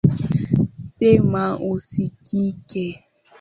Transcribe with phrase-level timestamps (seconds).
[0.93, 2.85] Sema usikike.